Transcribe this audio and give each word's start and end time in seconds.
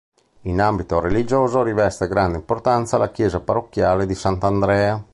In 0.45 0.59
ambito 0.59 0.99
religioso 0.99 1.61
riveste 1.61 2.07
grande 2.07 2.37
importanza 2.39 2.97
la 2.97 3.11
chiesa 3.11 3.39
parrocchiale 3.39 4.07
di 4.07 4.15
Sant'Andrea. 4.15 5.03